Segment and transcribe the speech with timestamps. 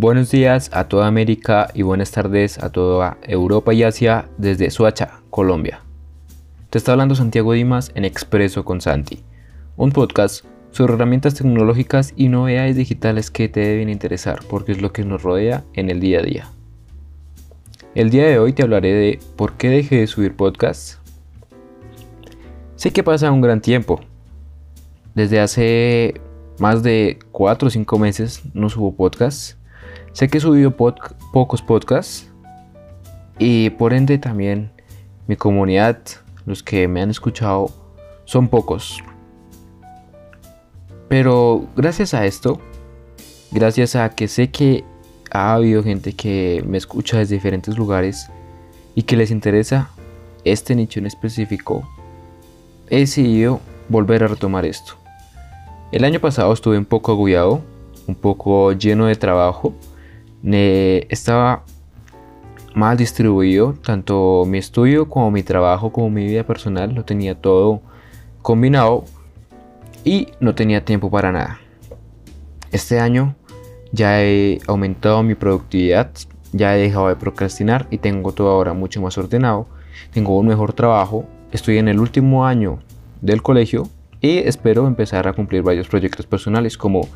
[0.00, 5.22] Buenos días a toda América y buenas tardes a toda Europa y Asia desde Suacha,
[5.28, 5.80] Colombia.
[6.70, 9.24] Te está hablando Santiago Dimas en Expreso con Santi,
[9.76, 14.92] un podcast sobre herramientas tecnológicas y novedades digitales que te deben interesar porque es lo
[14.92, 16.48] que nos rodea en el día a día.
[17.96, 21.00] El día de hoy te hablaré de por qué dejé de subir podcasts.
[22.76, 23.98] Sé que pasa un gran tiempo.
[25.16, 26.20] Desde hace
[26.60, 29.57] más de 4 o 5 meses no subo podcasts
[30.18, 32.28] Sé que he subido pocos podcasts
[33.38, 34.72] y por ende también
[35.28, 36.00] mi comunidad,
[36.44, 37.70] los que me han escuchado,
[38.24, 38.98] son pocos.
[41.06, 42.60] Pero gracias a esto,
[43.52, 44.82] gracias a que sé que
[45.30, 48.28] ha habido gente que me escucha desde diferentes lugares
[48.96, 49.90] y que les interesa
[50.42, 51.88] este nicho en específico,
[52.90, 54.94] he decidido volver a retomar esto.
[55.92, 57.62] El año pasado estuve un poco agullado,
[58.08, 59.74] un poco lleno de trabajo
[60.42, 61.64] estaba
[62.74, 67.82] mal distribuido, tanto mi estudio como mi trabajo como mi vida personal, lo tenía todo
[68.42, 69.04] combinado
[70.04, 71.58] y no tenía tiempo para nada.
[72.70, 73.34] Este año
[73.92, 76.10] ya he aumentado mi productividad,
[76.52, 79.66] ya he dejado de procrastinar y tengo todo ahora mucho más ordenado,
[80.12, 82.78] tengo un mejor trabajo, estoy en el último año
[83.20, 83.88] del colegio
[84.20, 87.08] y espero empezar a cumplir varios proyectos personales como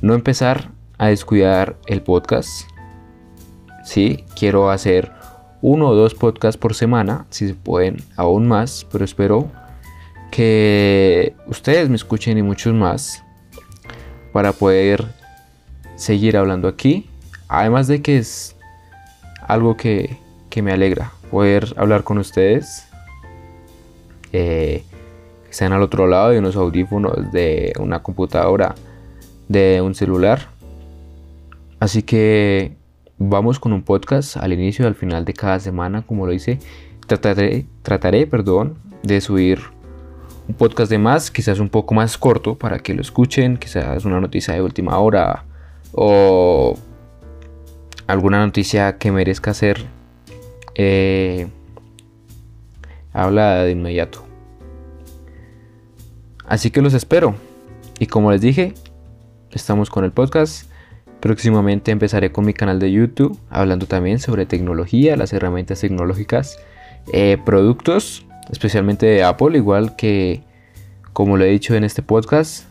[0.00, 2.68] no empezar a descuidar el podcast.
[3.84, 5.12] Sí, quiero hacer
[5.62, 9.50] uno o dos podcasts por semana, si se pueden, aún más, pero espero
[10.30, 13.22] que ustedes me escuchen y muchos más
[14.32, 15.04] para poder
[15.96, 17.08] seguir hablando aquí.
[17.48, 18.56] Además de que es
[19.46, 20.18] algo que,
[20.56, 22.86] me alegra poder hablar con ustedes.
[24.32, 24.84] Eh,
[25.44, 28.74] que están al otro lado de unos audífonos, de una computadora,
[29.48, 30.48] de un celular.
[31.80, 32.76] Así que
[33.18, 36.58] vamos con un podcast al inicio y al final de cada semana, como lo hice.
[37.06, 39.60] Trataré, trataré perdón, de subir
[40.48, 44.20] un podcast de más, quizás un poco más corto para que lo escuchen, quizás una
[44.20, 45.44] noticia de última hora
[45.92, 46.76] o
[48.06, 49.84] alguna noticia que merezca ser
[50.74, 51.48] eh,
[53.12, 54.24] hablada de inmediato.
[56.46, 57.34] Así que los espero.
[57.98, 58.74] Y como les dije,
[59.50, 60.70] estamos con el podcast.
[61.20, 66.58] Próximamente empezaré con mi canal de YouTube hablando también sobre tecnología, las herramientas tecnológicas,
[67.12, 70.42] eh, productos, especialmente de Apple, igual que
[71.12, 72.66] como lo he dicho en este podcast,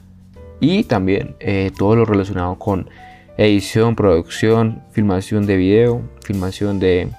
[0.60, 2.90] y también eh, todo lo relacionado con
[3.38, 7.10] edición, producción, filmación de video, filmación de,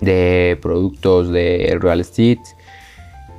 [0.00, 2.40] de productos de real estate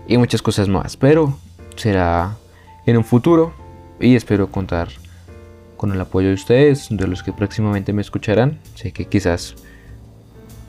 [0.07, 0.97] y muchas cosas más.
[0.97, 1.37] Pero
[1.75, 2.37] será
[2.85, 3.53] en un futuro
[3.99, 4.89] y espero contar
[5.81, 8.59] con el apoyo de ustedes, de los que próximamente me escucharán.
[8.75, 9.55] Sé que quizás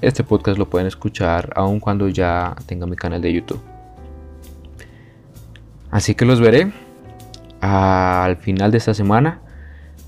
[0.01, 3.61] este podcast lo pueden escuchar aun cuando ya tenga mi canal de YouTube.
[5.91, 6.73] Así que los veré
[7.61, 9.43] al final de esta semana.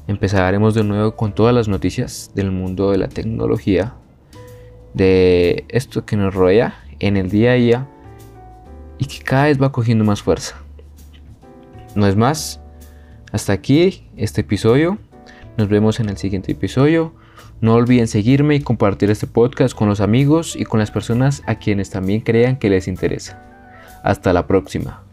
[0.09, 3.93] Empezaremos de nuevo con todas las noticias del mundo de la tecnología,
[4.95, 7.89] de esto que nos rodea en el día a día
[8.97, 10.57] y que cada vez va cogiendo más fuerza.
[11.95, 12.64] No es más,
[13.35, 14.97] hasta aquí este episodio.
[15.57, 17.13] Nos vemos en el siguiente episodio.
[17.61, 21.57] No olviden seguirme y compartir este podcast con los amigos y con las personas a
[21.57, 23.43] quienes también crean que les interesa.
[24.05, 25.04] Hasta la próxima.